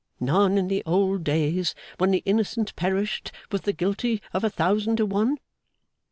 None 0.19 0.57
in 0.57 0.67
the 0.67 0.81
old 0.83 1.23
days 1.23 1.75
when 1.99 2.09
the 2.09 2.23
innocent 2.25 2.75
perished 2.75 3.31
with 3.51 3.61
the 3.65 3.71
guilty, 3.71 4.19
a 4.33 4.49
thousand 4.49 4.95
to 4.97 5.05
one? 5.05 5.37